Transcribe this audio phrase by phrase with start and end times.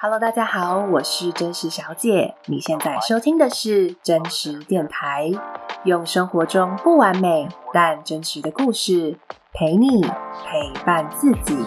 [0.00, 2.36] Hello，大家好，我是真实小姐。
[2.46, 5.28] 你现在收听的是真实电台，
[5.82, 9.18] 用生活中不完美但真实的故事
[9.52, 11.66] 陪你陪伴自己。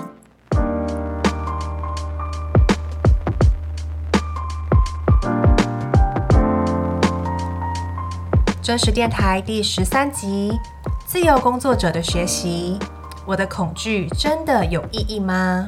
[8.61, 10.57] 真实电台第十三集：
[11.05, 12.79] 自由工作者的学习。
[13.25, 15.67] 我的恐惧真的有意义吗？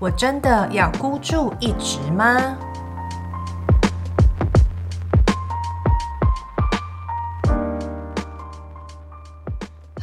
[0.00, 2.56] 我真的要孤注一掷吗？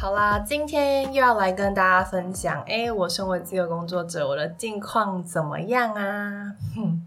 [0.00, 6.54] 好啦，今天又要来跟大家分享，诶，我身为自由工作者，我的近况怎么样啊？
[6.76, 7.04] 哼，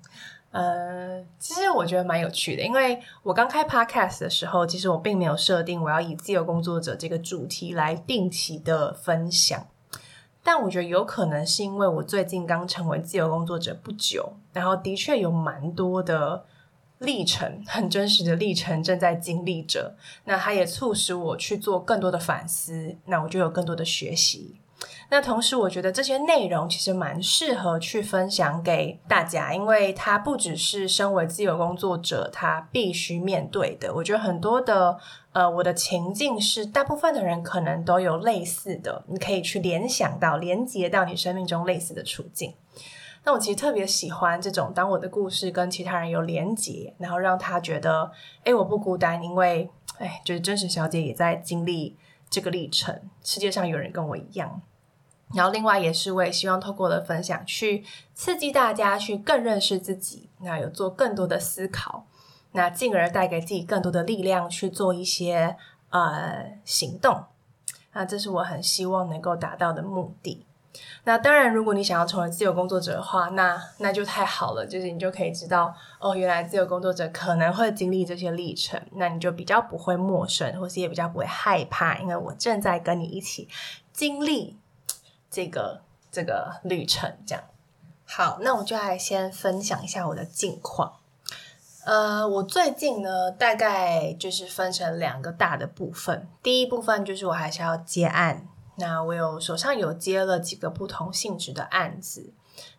[0.52, 9.66] 呃，其实我觉得蛮有趣的，因为我刚开 Podcast 的时候，其实我并没有设定我要以自由工作者这个主题来定期的分享。
[10.44, 16.46] 但我觉得有可能是因为我最近刚成为自由工作者不久，然后的确有蛮多的
[17.00, 19.96] 历程，很真实的历程正在经历着。
[20.26, 24.61] 那它也促使我去做更多的反思，那我就有更多的学习。
[25.14, 33.94] 那同时，我觉得这些内容其实蛮适合去分享给大家，因为它不只是身为自由工作者他必须面对的。
[33.94, 34.98] 我觉得很多的
[35.34, 42.54] 呃，我的情境是大部分的人可能都有类似的，你可以去联想到、连接到你生命中类似的处境。
[43.26, 48.10] 那我其实特别喜欢这种，当我的故事跟其他人有连接，然后让他觉得，
[48.46, 51.98] 诶，我不孤单，因为，诶，就是真实小姐也在经历
[52.30, 54.62] 这个历程，世界上有人跟我一样。
[55.34, 62.06] 然后，另外也是我也希望透过我的分享，去刺激大家去更认识自己，那有做更多的思考，
[62.52, 65.56] 那进而带给自己更多的力量去做一些
[65.90, 67.26] 呃行动。
[67.94, 70.46] 那这是我很希望能够达到的目的。
[71.04, 83.48] 那当然，如果你想要成为自由工作者的话，那那就太好了，就是你就可以知道哦，原来自由工作者可能会经历这些历程，那你就比较不会陌生，或是也比较不会害怕，因为我正在跟你一起
[83.92, 84.58] 经历。
[85.32, 85.82] 这个
[86.12, 87.44] 这个旅程，这样
[88.06, 90.98] 好，那我就来先分享一下我的近况。
[91.86, 96.28] 呃，我最近呢，大概就是分成两个大的部分。
[96.44, 102.34] 第一部分就是我还是要接案，那我有手上有接了几个不同性质的案子，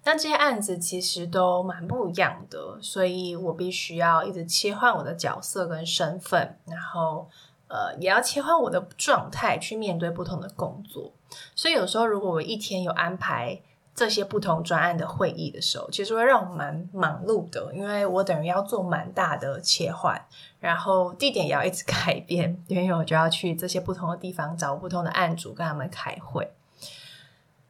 [0.05, 7.29] 那这些案子其实都蛮不一样的，所以我必须要一直切换我的角色跟身份，然后。
[7.73, 11.11] 呃，也要切换我的状态去面对不同的工作，
[11.55, 13.59] 所以有时候如果我一天有安排
[13.95, 20.23] 这些不同专案的会议的时候，其实会让我蛮忙碌的，因为我等于要做蛮大的切换，
[20.61, 26.53] 然后地点也要一直 改变，因为我就要去这些不同的地方找不同的案主跟他们开会。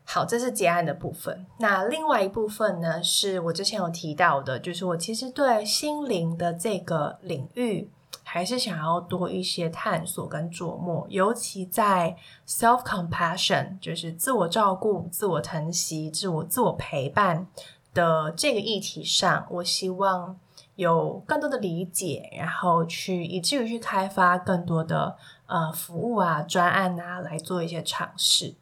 [0.02, 1.46] 好，这是结案的部分。
[1.58, 7.88] 那另外一部分呢，是我之前有提到的，就是我其实对心灵的这个领域。
[8.24, 12.16] 还是想要多一些探索跟琢磨，尤其在
[12.46, 17.46] self compassion，就是自我照顾、自我疼惜、自我自我陪伴
[17.92, 20.38] 的这个议题上，我希望
[20.76, 25.16] 有更多的理解，然后去以至于去开发更多的
[25.46, 28.54] 呃服务啊、专案啊，来做一些尝试。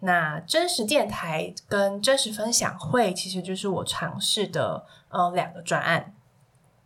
[0.00, 6.14] 那真实电台跟真实分享会，其实就是我尝试的呃两个专案。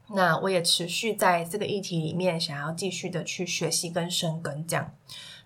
[0.08, 4.92] 那我也持续在这个议题里面，想要继续的去学习跟深耕这样，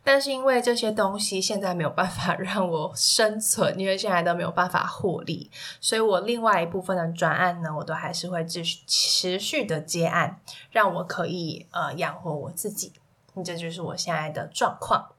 [0.03, 5.51] 但是因为这些东西现在没有办法 让我生存，因为现在都没有办法获利，
[5.81, 10.41] 所以我另外一部分的专案呢，我都还是会继续持续的接案，
[10.71, 12.93] 让我可以呃养活我自己。
[13.45, 15.11] 这就是我现在的状况。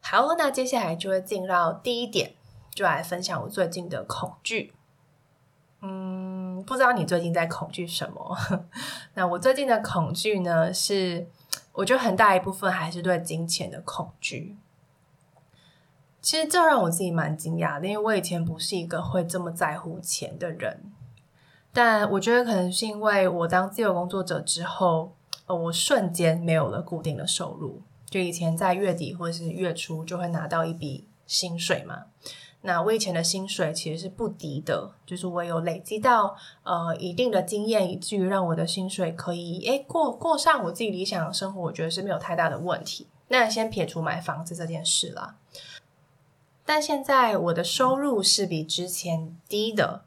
[0.00, 2.34] 好，那接下来就会进到第一点，
[2.74, 4.72] 就来分享我最近的恐惧。
[5.82, 8.36] 嗯，不知道你最近在恐惧什么？
[9.14, 11.26] 那我最近的恐惧呢，是
[11.72, 14.56] 我觉得很大一部分还是对金钱的恐惧。
[16.20, 20.92] 其实这让我自己蛮惊讶的，因为我以前不是一个会这么在乎钱的人。
[21.72, 25.14] 但我觉得可能是因为我当自由工作者之后，
[25.46, 27.80] 呃，我瞬间没有了固定的收入。
[28.08, 32.06] 就以前在月底或者是月初就会拿到一笔薪水嘛。
[32.62, 43.06] 那我以前的薪水其实是不低的，就是我有累积到呃一定的经验，以至于让我的薪水可以诶过过上我自己理想的生活，我觉得是没有太大的问题。
[43.28, 45.36] 那先撇除买房子这件事啦，
[46.66, 50.02] 但现在我的收入是比之前低的，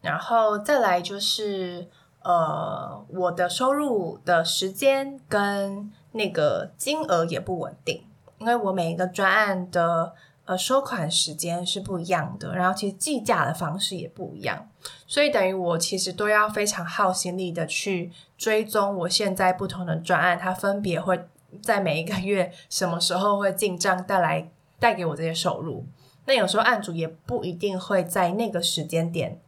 [0.00, 1.86] 然后再来就是
[2.22, 8.04] 呃我的收入的时间跟那个金额也不稳定，
[8.38, 10.14] 因为我每一个专案的。
[10.50, 14.68] 呃，收款时间是不一样的，然后其实计价的方式也不一样，
[15.06, 21.24] 所以等于我其实都要非常耗心力的去追踪我现在不同的专案，它分别会
[21.62, 24.50] 在每一个月什么时候会进账带来
[24.80, 25.86] 带给我这些收入。
[26.24, 29.38] 那有时候案主也不一定会在那个时间点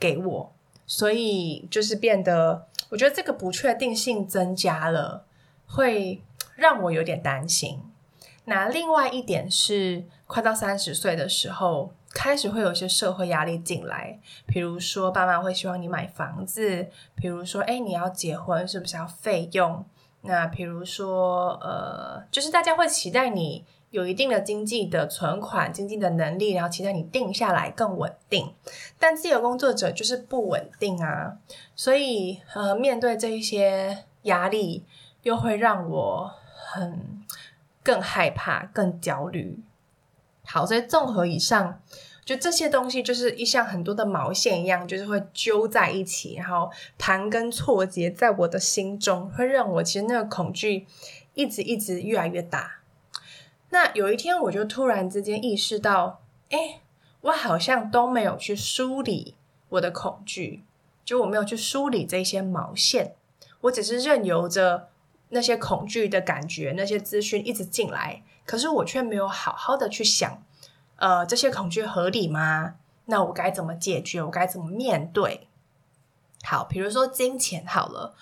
[0.00, 0.54] 给我，
[0.86, 5.26] 所以就是变得，我觉得这个不确定性增加了，
[5.66, 6.22] 会
[6.54, 7.82] 让我有点担心。
[8.46, 19.84] 那另外一点是，快到三十岁的时候，开始会有一些社会压力进来，比如说爸妈会希望你买房子，比如说诶，你要结婚是不是要费用？
[20.22, 28.52] 那比如说呃，就是大家会期待你有一定的经济的存款、经济的能力，然后期待你定下来更稳定。
[28.98, 31.36] 但自由工作者就是不稳定啊，
[31.74, 34.84] 所以呃，面对这一些压力，
[35.22, 36.32] 又会让我
[36.72, 37.24] 很。
[37.86, 39.60] 更害怕，更焦虑。
[40.46, 41.82] 好，所以综合以上，
[42.24, 50.86] 就这些东西就是一像很多的毛线一样，就是会揪在一起，然后盘根错节在我的心中，会让我其实那个恐惧
[51.34, 52.78] 一直一直越来越大。
[53.70, 56.20] 那有一天，我就突然之间意识到，
[56.50, 56.80] 哎，
[57.22, 59.34] 我好像都没有去梳理
[59.70, 60.62] 我的恐惧，
[61.04, 63.14] 就我没有去梳理这些毛线，
[63.62, 64.88] 我只是任由着。
[65.30, 70.42] 那些恐惧的感觉，那些资讯一直进来，可是我却没有好好的去想，
[70.96, 72.76] 呃，这些恐惧合理吗？
[73.06, 74.22] 那我该怎么解决？
[74.22, 75.48] 我该怎么面对？
[76.42, 78.14] 好，比如说金钱好了。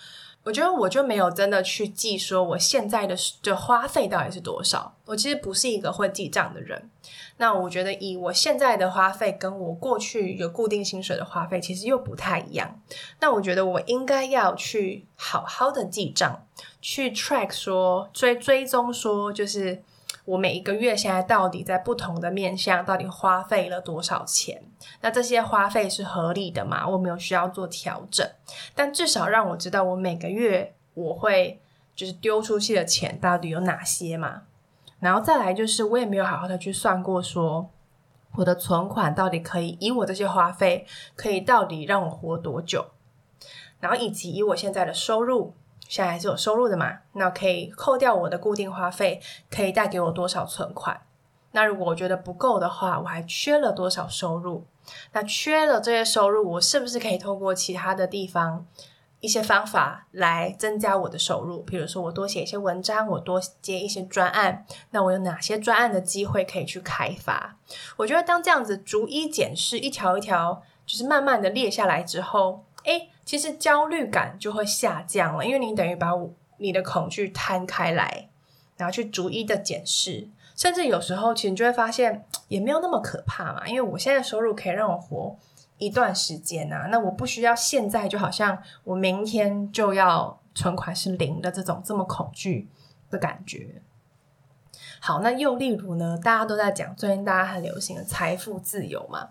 [0.44, 4.94] 我觉得我就没有真的去记说我现在的的花费到底是多少。
[5.06, 6.90] 我其实不是一个会记账的人。
[7.38, 12.78] 那我觉得以我现在的花费跟我过去有固定薪水的花费其实又不太一样。
[13.20, 16.46] 那我觉得我应该要去好好的记账，
[16.82, 19.82] 去 track 说追追踪说就是。
[20.24, 24.62] 我每一个月现在到底在不同的面向到底花费了多少钱？
[25.02, 26.88] 那这些花费是合理的吗？
[26.88, 28.26] 我没有需要做调整，
[28.74, 31.60] 但至少让我知道我每个月我会
[31.94, 34.42] 就是丢出去的钱到底有哪些嘛。
[34.98, 37.68] 然后再来就是我也没有好好的去算过说
[38.36, 42.86] 我的存款到底可以以我这些花费可以到底让我活多久，
[43.78, 45.54] 然后以及以我现在的收入。
[45.94, 51.00] 现在还是有收入的嘛，那可以扣掉我的固定花费，可以带给我多少存款？
[51.52, 54.66] 那如果我觉得不够的话，我还缺了多少收入？
[55.12, 58.66] 那缺了这些收入，我是不是可以透过其他的地方
[59.20, 61.60] 一些方法来增加我的收入？
[61.60, 67.56] 比如说我多写一些文章，我多接一些专案，那我有哪些专案的机会可以去开发？
[67.98, 73.10] 我觉得当这样子逐一检视，一条一条，就是慢慢的列下来之后，诶。
[73.24, 76.10] 其实焦虑感就会下降了，因为你等于把
[76.58, 78.28] 你的恐惧摊开来，
[78.76, 83.66] 然后去逐一的检视，甚至有时候其实你就会发现也没有那么可怕嘛。
[83.66, 85.36] 因为我现在收入可以让我活
[85.78, 92.68] 一段时间啊，那我不需要现在就好像我明天就要存款是零的这种这么恐惧
[93.10, 93.82] 的感觉。
[95.00, 99.30] 好，那又例如呢，大家都在讲最近大家很流行的财富自由嘛。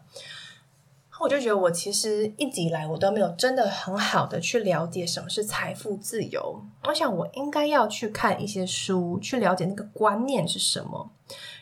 [1.23, 6.61] 我就觉得，我其实一直以来我都没有真的很好的去了解什么是财富自由。
[6.83, 11.09] 我想我应该要去看一些书，去了解那个观念是什么。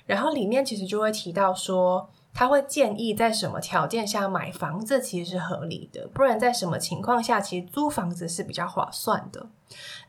[0.08, 9.46] 然后里面其实就会提到说，他会建议在什么条件下买房子其实是合理的，不然在什么情况下其实租房子是比较划算的。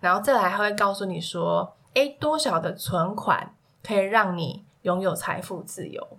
[0.01, 6.17] 然后再来，他会告诉你说，诶，多少的存款可以让你拥有财富自由。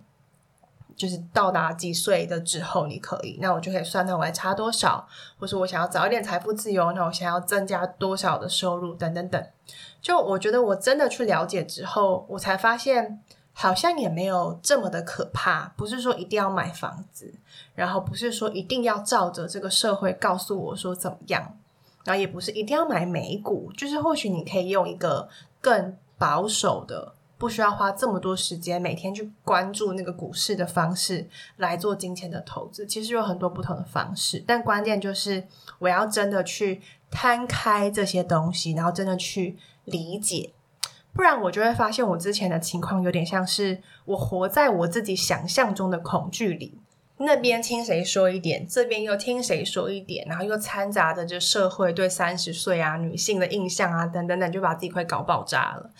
[0.95, 5.07] 就是到达几岁的之后，你可以，那我就可以算到我还差多少，
[5.39, 9.43] 或是我想要早一点财富自由，那我想要增加多少的收入，等等等。
[10.01, 13.21] 就我觉得我真的去了解之后，我才发现
[13.53, 15.73] 好像也没有这么的可怕。
[15.77, 17.33] 不是说一定要买房子，
[17.73, 21.57] 然后不是说一定要照着这个社会告诉我说怎么样，
[22.03, 25.29] 然后也不是一定要买美股，就是或许你可以用一个
[25.61, 27.13] 更保守的。
[27.43, 35.45] 不需要花这么多时间每天去关注那个股市的方式来做金钱的投资，其实有很多不同的方式，但关键就是
[35.79, 36.81] 我要真的去
[37.11, 40.53] 摊开这些东西，然后真的去理解，
[41.11, 46.79] 不然我就会发现我之前的情况有点像是我活在我自己想象中的恐惧里，
[47.17, 55.91] 那边听谁说一点，这边又听谁说一点，然后又掺杂着就社会对三十岁啊女性的印象啊等等等，就把自己快搞爆炸了。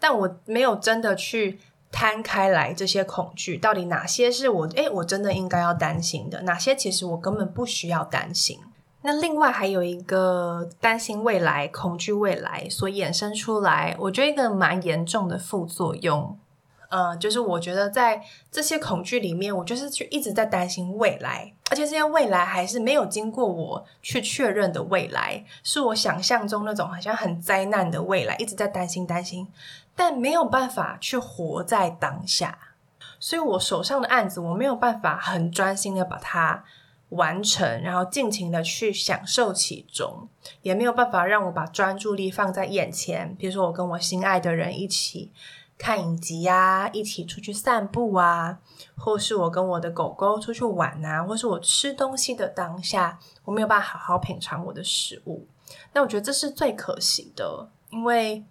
[0.00, 1.60] 但我没有真的去
[1.92, 8.58] 摊开来这些恐惧，到底哪些是我诶，我真的应该要担心的，哪些其实我根本不需要担心。
[9.02, 16.38] 那另外还有一个担心未来、恐惧未来所衍生出来，我觉得一个蛮严重的副作用，
[16.90, 18.20] 呃，就是我觉得在
[18.50, 29.46] 这些恐惧里面，我就是去一直在担心未来，而且这些未来还是没有经过我去确认的未来，是我想象中那种好像很灾难的未来，一直在担心担心，
[29.94, 32.58] 但没有办法去活在当下，
[33.20, 36.64] 所以我手上的案子，我没有办法很专心的把它
[37.10, 40.28] 完成，然后尽情的去享受其中，
[40.62, 45.30] 也没有办法让我把专注力放在眼前，比如说我跟我心爱的人一起。
[45.82, 48.58] 看影集呀、啊，一起出去散步啊，
[48.98, 55.46] 或是我跟我的狗狗出去玩啊，或是我吃东西的当下，我没有办法好好品尝我的食物。
[55.94, 58.44] 那我觉得这是最可惜的，因为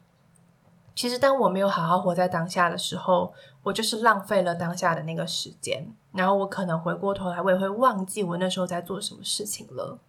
[0.96, 3.32] 其实当我没有好好活在当下的时候，
[3.62, 10.00] 我就是浪费了当下的那个时间，然后我可能回过头来，我也会忘记我那时候在做什么事情了。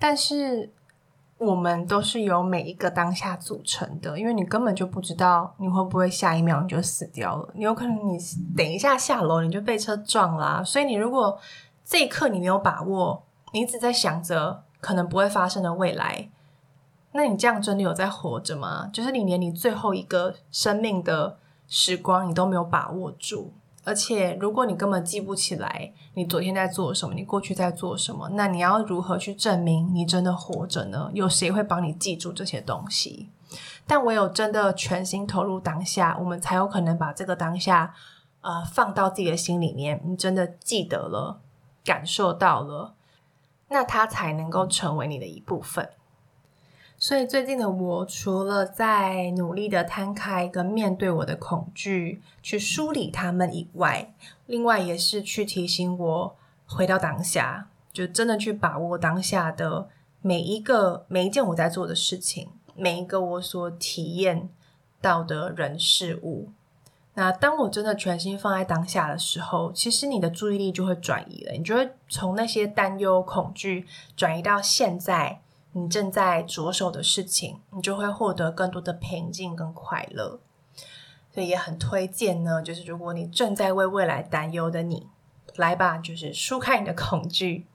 [0.00, 0.72] 但是。
[1.40, 8.18] 我们都是由每一个当下组成的，因为你根本就不知道你会不会下一秒你就死掉了，你有可能你
[8.54, 10.62] 等一下下楼你就被车撞啦。
[10.62, 11.38] 所以你如果
[11.82, 16.28] 这一刻你没有把握，你一直在想着可能不会发生的未来，
[17.12, 18.90] 那你这样真的有在活着吗？
[18.92, 23.54] 就是你连你最后一个生命的时光你都没有把握住。
[23.82, 31.10] 而且，如果你根本记不起来你昨天在做什么，你过去在做什么，那你要如何去证明你真的活着呢？
[31.14, 33.30] 有谁会帮你记住这些东西？
[33.86, 37.94] 但唯有真的全心投入当下，我们才有可能把这个当下，
[38.42, 40.00] 呃，放到自己的心里面。
[40.04, 41.40] 你真的记得了，
[41.84, 42.94] 感受到了，
[43.68, 45.88] 那它才能够成为你的一部分。
[47.02, 54.12] 所以最近的我，除了在努力的摊开跟面对我的恐惧，去梳理他们以外，
[54.44, 59.88] 另外也是去提醒我回到当下，就真的去把握当下的
[60.20, 64.50] 每一个每一件我在做的事情，每一个我所体验
[65.00, 66.50] 到的人事物。
[67.14, 75.40] 那当我真的全心放在当下的时候，其实你的注意力就会转移了，你就会从那些担忧、恐惧转移到现在。
[75.72, 80.40] 你正在着手的事情，你就会获得更多的平静跟快乐。
[81.32, 85.06] 所以也很推荐呢，就是如果你正在为未来担忧的你，
[85.54, 87.66] 来吧，就是疏开你的恐惧，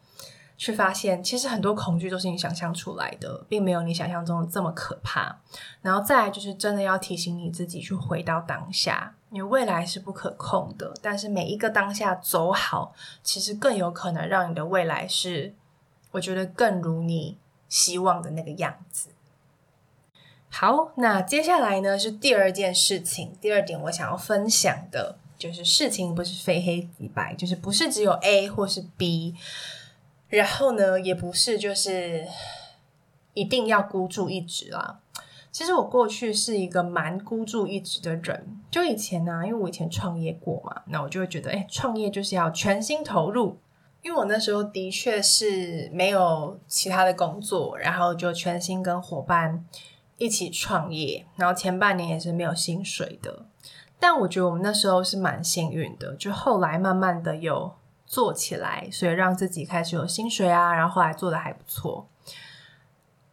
[0.58, 5.40] 去发现其实很多恐惧都是你想象出来的，并没有你想象中的这么可怕。
[5.82, 15.54] 然后再来就是真的要提醒你自己去回到当下，你未来是不可控的，但是每一个当下走好，其实更有可能让你的未来是，
[16.12, 17.38] 我觉得更如你。
[17.68, 19.10] 希望的那个样子。
[20.50, 23.36] 好，那接下来呢，是第二件事情。
[23.42, 29.36] 第二点我想要分享的就是事情不是非黑即白，就是不是只有 A 或是 B，
[30.30, 32.26] 然后呢，也不是就是
[33.34, 35.02] 一定要孤注一掷啦。
[35.52, 43.58] 其实我过去是一个蛮孤注一掷的人，就以前呢、因为我以前创业过嘛，那我就会觉得，哎，创业就是要全心投入。
[44.06, 49.66] 因为我那时候的确是没有其他的工作，然后就全心跟伙伴
[50.20, 53.48] 一起创业，然后前半年也是没有薪水的。
[54.00, 57.74] 但我觉得我们那时候是蛮幸运的，就后来慢慢的有
[58.06, 62.08] 做起来，所以让自己开始有薪水啊，然后后来做的还不错。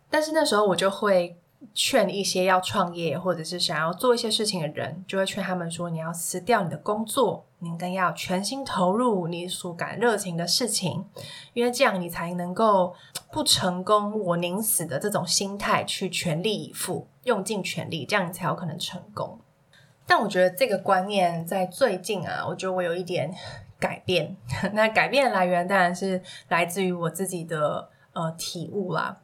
[0.08, 1.36] 但是那时候我就会。
[1.72, 11.04] 劝一些要创业或者是想要做一些事情的人，就会劝他们说：你要辞掉你的工作，你更要全心投入你所感热情的事情，
[11.54, 12.94] 因为这样你才能够
[13.30, 19.38] 不成功我宁死的这种心态去全力以赴，用尽全力，这样你才有可能成功。
[20.04, 23.32] 但我觉得这个观念在最近啊，我觉得我有一点
[23.78, 24.36] 改变。
[24.74, 29.21] 那改变的来源当然是来自于我自己的呃体悟啦。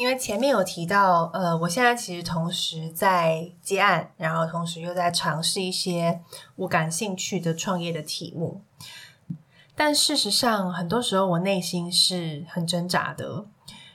[0.00, 6.22] 因为前面有提到，呃，我现在其实同时在接案，然后同时又在尝试一些
[6.56, 8.62] 我感兴趣的创业的题目。
[9.74, 13.44] 但事实上，很多时候我内心是很挣扎的，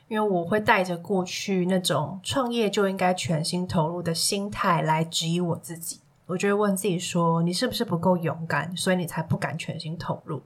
[0.07, 6.01] 因为我会带着过去那种创业就应该全心投入的心态来质疑我自己。
[6.27, 10.41] 我就会问自己说：“你是不是不够勇敢，所以你才不敢全心投入？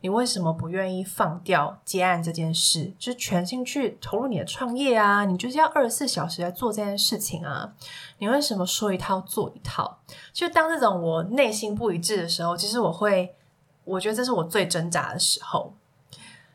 [0.00, 5.26] 你为什么不愿意放掉接案这件事，就是全心去投入你的创业啊？
[5.26, 7.74] 你就是要二十四小时来做这件事情啊？
[8.16, 9.98] 你为什么说一套做一套？
[10.32, 13.34] 就当这种我内心不一致的时候，其实我会，
[13.84, 15.74] 我觉得这是我最挣扎的时候。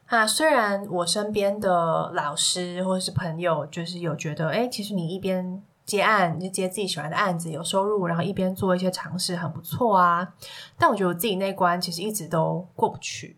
[0.08, 5.62] 啊，虽然我身边的老师或者是朋友，就是有觉得，诶，其实你一边。
[5.86, 10.34] 接案，就接自己喜欢的案子，有收入，然后一边做一些尝试，很不错啊。
[10.78, 13.38] 但我觉得我自己那关其实一直都过不去。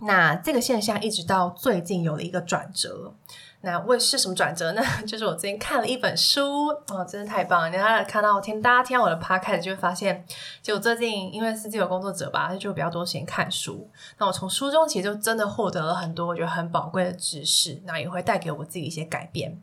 [0.00, 3.14] 那这个现象一直到最近有了一个转折。
[3.62, 4.82] 那为是什么转折呢？
[5.08, 7.70] 就是我最近看了一本书，哦，真的太棒了！
[7.70, 10.24] 你看看到我听大家听到我的 podcast 就会发现，
[10.62, 13.88] 就我最近因为是自由工作者吧，就比较多时间看书。
[14.18, 19.58] 那我从书中其实就真的获得了很多我觉得很宝贵的知识，那也会带给我自己一些改变。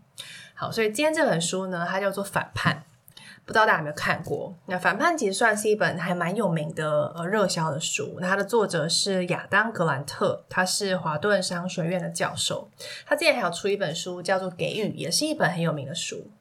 [0.71, 2.83] 所以今天这本书呢，它叫做《反叛》。
[3.45, 4.55] 不知道大家有没有看过？
[4.67, 8.17] 那《反叛》其实算是一本还蛮有名的呃热销的书。
[8.21, 12.69] 那它的作者是亚当·格兰特，他是华顿商学院的教授。
[13.05, 16.31] 他之前还有出一本书叫做《给予》，也是一本很有名的书。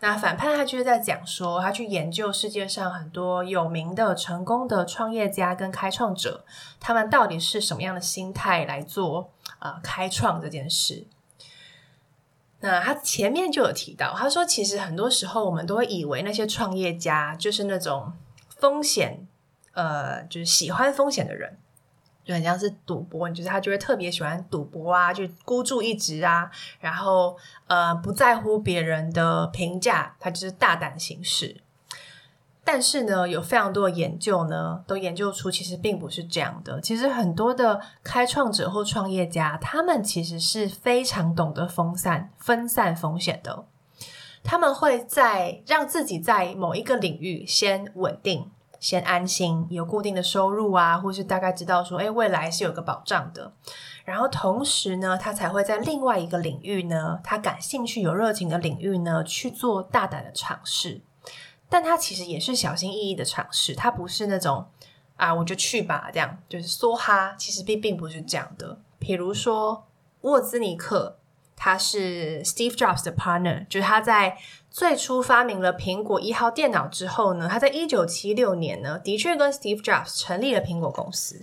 [0.00, 6.44] 那《反叛》他就是在讲说，他去研究世界上很多有名的、成功的创业家跟开创者，
[6.78, 11.06] 他们到底是什么样的心态来做呃开创这件事。
[12.60, 18.12] 那他前面就有提到，他说其实很多时候我们都会以为那些创业家就是那种
[18.56, 19.26] 风险，
[19.72, 21.58] 呃，就是喜欢风险的人，
[22.22, 26.50] 就很像是赌博，就是他就会特别喜欢赌博啊，就孤注一掷啊，
[26.80, 27.36] 然后
[27.66, 31.62] 呃不在乎别人的评价，他就是大胆行事。
[32.72, 36.80] 但是呢，有非常多的研究呢，都研究出其实并不是这样的。
[36.80, 43.64] 其实很多的开创者或创业家，他们其实是非常懂得分散、分散风险的。
[44.44, 48.48] 他们会在让自己在某一个领域先稳定、
[48.78, 53.52] 先安心，有固定的收入啊，或是大概知道说，诶，未来是有个保障的。
[54.04, 61.02] 然后同时呢，他才会在另外一个领域呢，他感兴趣、有热情的领域呢，去做大胆的尝试。
[61.70, 64.66] 但他其实也是小心翼翼的尝试，他不是那种
[65.16, 67.36] 啊，我就去吧，这样就是梭哈。
[67.38, 68.80] 其实并并不是这样的。
[68.98, 69.86] 比如说
[70.22, 71.18] 沃兹尼克，
[71.54, 74.36] 他是 Steve Jobs 的 partner，就是他在
[74.68, 81.40] 最初发明了苹果一号电脑之后呢，他在一九七六年呢，的确跟 Steve Jobs 成立了苹果公司。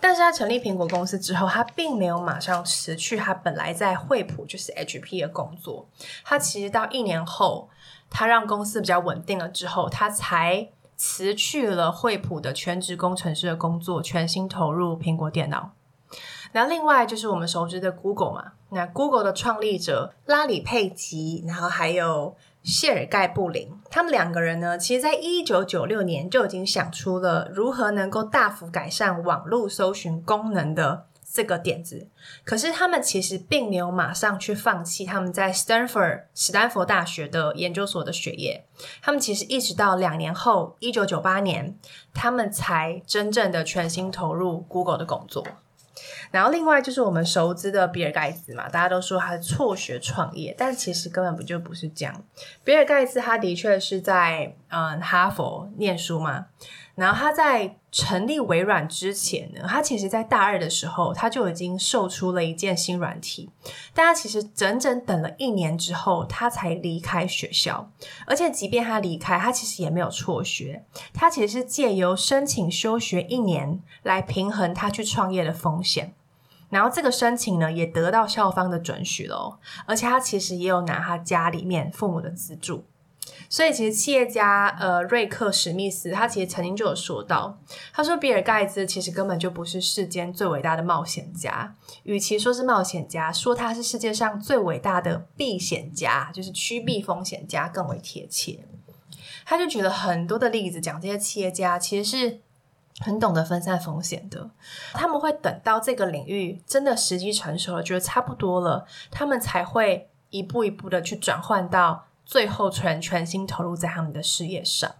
[0.00, 5.86] 但是他成立苹果公司之后，他并没有马上辞去他本来在惠普就是 HP 的工作，
[6.24, 7.68] 他其实到一年后。
[8.10, 15.72] 他让公司比较稳定了之后，他才辞去了惠普的全职工程师的工作，全心投入苹果电脑。
[16.52, 31.06] 那另外就是我们熟知的 Google 嘛，那 Google 的创立者拉里·佩吉，然后还有谢尔盖·布林，他们两个人呢，其实在一九九六年就已经想出了如何能够大幅改善网络搜寻功能的。
[31.36, 32.08] 这个点子，
[32.44, 38.64] 可是他们其实并没有马上去放弃他们在 Stanford 史丹佛大学的研究所的学业。
[39.02, 41.76] 他们其实一直到两年后，一九九八年，
[42.14, 45.46] 他们才真正的全心投入 Google 的工作。
[46.30, 52.24] 然后另外就是我们熟知的比尔盖茨嘛，大家都说他是辍学创业，但其实根本不就不是这样。
[52.64, 56.46] 比尔盖茨他的确是在嗯哈佛念书嘛。
[56.96, 63.50] 然后他在成立微软之前呢，他其实在大二的时候，他就已经售出了一件新软体。
[63.92, 67.90] 但他其实整整等了一年之后，他才离开学校。
[68.26, 76.14] 而且即便他离开，他其实也没有辍学，他其实是借由申请休学一年来平衡他去创业的风险。
[76.70, 82.84] 然后这个申请呢，也得到校方的准许了，而且他其实也有拿他家里面父母的资助。
[83.48, 87.58] 所以，其实企业家呃瑞克史密斯他其实曾经就有说到，
[87.92, 98.66] 他说比尔盖茨其实根本就不是世间最伟大的冒险家，与其说是冒险家，说他是世界上最伟大的避险家，就是趋避风险家更为贴切。
[99.44, 102.40] 他就举了很多的例子，讲这些企业家其实是
[102.98, 104.50] 很懂得分散风险的，
[104.92, 112.06] 他们会等到这个领域真的时机成熟了，觉得差不多了，他们才会一步一步的去转换到。
[112.26, 114.92] 最后全全心投入在他们的事业上，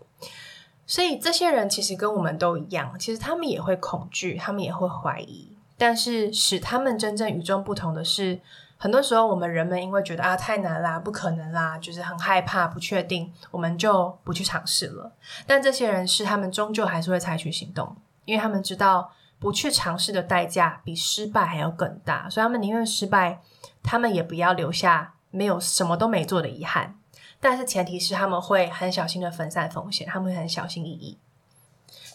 [0.87, 8.41] 所以这些人其实跟我们都一样，其实他们也会恐惧，他们也会怀疑，但是使他们真正与众不同的是，
[8.79, 15.13] 很多时候我们人们因为觉得啊太难啦，不可能啦，就是很害怕、不确定，我们就不去尝试了。
[15.49, 19.11] 但这些人是他们终究还是会采取行动，因为他们知道
[19.41, 23.41] 不去尝试的代价比失败还要更大，所以他们宁愿失败，
[23.83, 26.97] 他们也不要留下没有什么都没做的遗憾。
[27.41, 31.19] 但是前提是他们会很小心的分散风险，他们会很小心翼翼。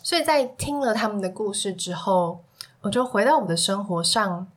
[0.03, 2.43] 所以在听了他们的故事之后，
[2.81, 4.47] 我就回到我的生活上。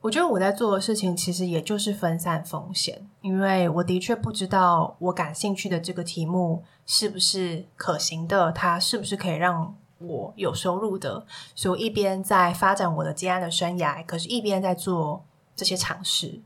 [0.00, 11.26] 我觉得我在做的事情其实也就是分散风险，因为我的确不知道我感兴趣的这个题目是不是可行的，它是不是可以让我有收入的。
[11.56, 15.24] 所以我一边在发展我的接案的生涯，可是一边在做
[15.56, 16.40] 这些尝试。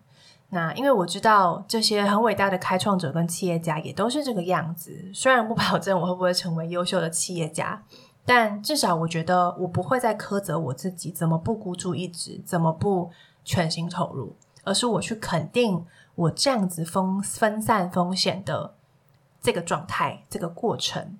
[0.54, 7.82] 那因为我知道这些很伟大的开创者跟企业家也都是这个样子，虽然不保证我会不会成为优秀的企业家，
[8.26, 13.10] 但至少我觉得我不会再苛责我自己怎么不孤注一掷，怎么不
[13.42, 18.74] 全心投入，而是我去肯定我这样子分分散风险的
[19.40, 21.16] 这个状态，这个过程。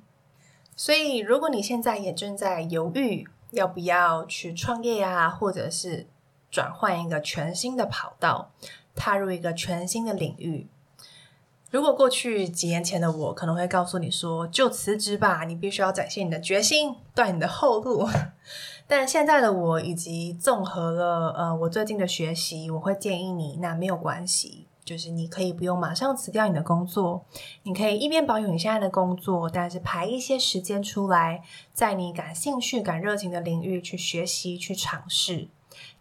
[0.77, 6.07] 所以，如果你现在也正在犹豫要不要去创业啊，或者是
[6.51, 8.51] 转换一个全新的跑道，
[8.95, 10.67] 踏入一个全新的领域。
[11.71, 18.07] 如果过去几年前的我可能会告诉你说，就辞职吧，你必须要展现你的决心，断你的后路。
[18.87, 27.25] 但现在的我以及综合了呃我最近的学习，我会建议你，那没有关系，就是你可以不用马上辞掉你的工作，
[27.63, 35.49] 你可以一边保有你现在的工作，但是排一些时间出来，在你感兴趣、感热情的领域去学习、去尝试，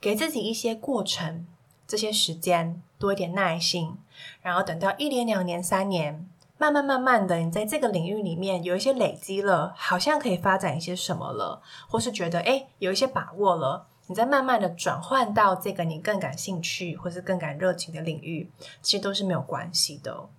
[0.01, 1.47] 给自己一些过程。
[1.91, 3.97] 这些时间多一点耐心，
[4.41, 6.25] 然后等到一年、两年、三年，
[6.57, 18.49] 慢慢、慢慢的，你在这个领域里面有一些累积了，好像可以发展一些什么了，或是觉得诶有一些把握了，你再慢慢的转换到这个你更感兴趣或是更感热情的领域，
[18.81, 20.29] 其实都是没有关系的。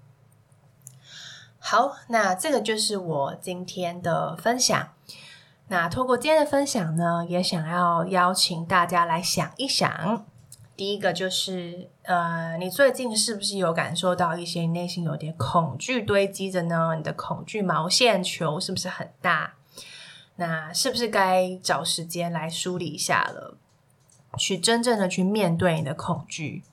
[1.58, 4.88] 好，那这个就是我今天的分享。
[5.68, 10.24] 那透过今天的分享呢，也想要邀请大家来想一想。
[10.74, 16.94] 第一个就是，呃，你最近是不是有感受到一些内心有点恐惧堆积着呢？
[16.96, 19.54] 你的恐惧毛线球是不是很大？
[20.36, 23.58] 那是不是该找时间来梳理一下了？
[24.38, 26.64] 去真正的去面对你的恐惧，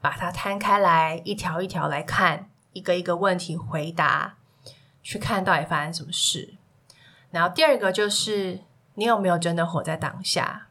[0.00, 4.36] 把它摊开来，一条一条来看，一个一个问题回答，
[5.02, 6.54] 去看到底发生什么事。
[7.30, 8.60] 然后第二个就是，
[8.94, 10.68] 你有没有真的活在当下？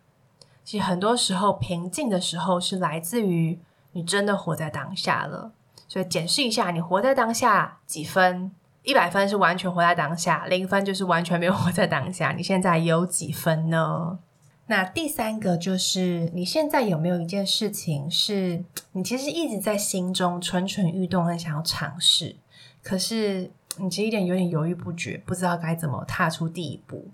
[0.71, 3.59] 其实很多时候，平静的时候是来自于
[3.91, 5.51] 你真的活在当下了。
[5.85, 8.49] 所以检视一下，你活在当下几分？
[8.83, 12.31] 一百分是完全活在当下，零分就是完全没有活在当下。
[12.31, 14.19] 你现在有几分呢？
[14.67, 22.37] 那第三个就是，你现在有没有一件事情是你其实一直在心中蠢蠢欲动，很想要尝试，
[22.81, 27.09] 可是你其实一点有点犹豫不决，不知道该怎么踏出第一步。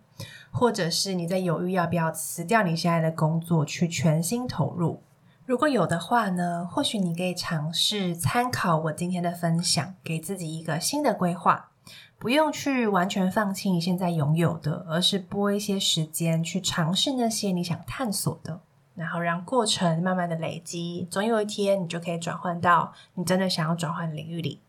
[0.57, 5.03] 或者是你在犹豫要不要辞掉你现在的工作去全心投入？
[5.45, 11.69] 如果有的话呢，或许你可以尝试参考我今天的分享，给自己一个新的规划，
[12.17, 18.59] 不用去完全放弃你现在拥有的，而是拨一些时间去尝试那些你想探索的，
[18.95, 24.59] 然后让过程慢慢的累积，总有一天你就可以转换到你真的想要转换的领域里。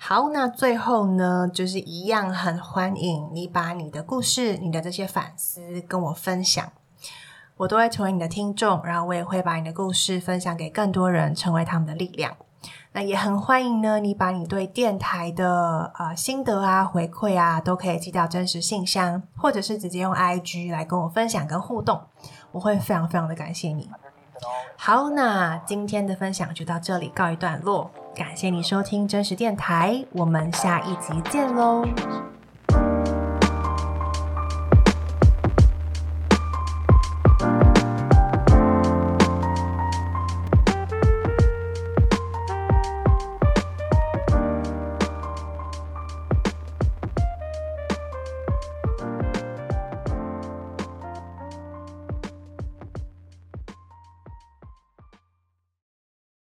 [0.00, 6.70] 好，那最后呢，就是一样很欢迎你把你的故事、你的这些反思跟我分享，
[7.56, 12.36] 我都会成为你的听众，然后我也会把你的故事分享给更多人，成为他们的力量。
[12.92, 22.00] 那也很欢迎呢，你把你对电台的呃心得啊、回馈啊，都可以寄到真实信箱，或者是直接用 IG 来跟我分享跟互动，
[22.52, 23.90] 我会非常非常的感谢你。
[24.76, 27.90] 好，那今天的分享就到这里告一段落。
[28.18, 31.84] 感谢你收听真实电台，我们下一集见喽。